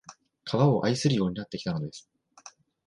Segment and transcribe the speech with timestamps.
[0.45, 2.09] 川を愛するようになってきたのです